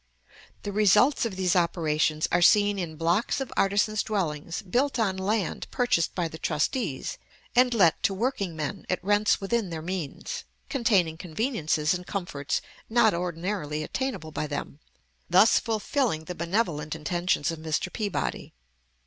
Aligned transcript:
The 0.63 0.71
results 0.71 1.25
of 1.27 1.35
these 1.35 1.55
operations 1.55 2.27
are 2.31 2.41
seen 2.41 2.79
in 2.79 2.95
blocks 2.95 3.39
of 3.39 3.53
artisans' 3.55 4.01
dwellings 4.01 4.63
built 4.63 4.97
on 4.97 5.15
land 5.15 5.67
purchased 5.69 6.15
by 6.15 6.27
the 6.27 6.39
trustees 6.39 7.19
and 7.55 7.71
let 7.71 8.01
to 8.01 8.11
working 8.15 8.55
men 8.55 8.83
at 8.89 8.97
rents 9.03 9.39
within 9.39 9.69
their 9.69 9.83
means, 9.83 10.43
containing 10.69 11.17
conveniences 11.17 11.93
and 11.93 12.07
comforts 12.07 12.63
not 12.89 13.13
ordinarily 13.13 13.83
attainable 13.83 14.31
by 14.31 14.47
them, 14.47 14.79
thus 15.29 15.59
fulfilling 15.59 16.23
the 16.23 16.33
benevolent 16.33 16.95
intentions 16.95 17.51
of 17.51 17.59
Mr. 17.59 17.93
Peabody. 17.93 18.55